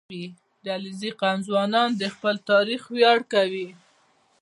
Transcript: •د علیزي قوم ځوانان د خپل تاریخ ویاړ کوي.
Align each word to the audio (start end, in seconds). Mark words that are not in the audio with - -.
•د 0.63 0.65
علیزي 0.77 1.11
قوم 1.21 1.39
ځوانان 1.47 1.89
د 1.95 2.03
خپل 2.15 2.35
تاریخ 2.51 2.81
ویاړ 2.95 3.19
کوي. 3.33 3.67